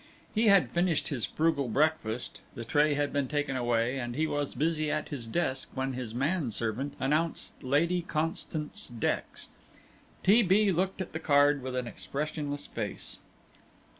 He 0.33 0.47
had 0.47 0.71
finished 0.71 1.09
his 1.09 1.27
frugal 1.27 1.67
breakfast, 1.67 2.41
the 2.55 2.65
tray 2.65 2.95
had 2.95 3.13
been 3.13 3.27
taken 3.27 3.55
away, 3.55 3.99
and 3.99 4.15
he 4.15 4.25
was 4.25 4.55
busy 4.55 4.89
at 4.89 5.09
his 5.09 5.27
desk 5.27 5.69
when 5.75 5.93
his 5.93 6.11
man 6.11 6.49
servant 6.49 6.95
announced 6.99 7.61
Lady 7.63 8.01
Constance 8.01 8.87
Dex. 8.87 9.51
T. 10.23 10.41
B. 10.41 10.71
looked 10.71 11.01
at 11.01 11.13
the 11.13 11.19
card 11.19 11.61
with 11.61 11.75
an 11.75 11.85
expressionless 11.85 12.65
face. 12.65 13.17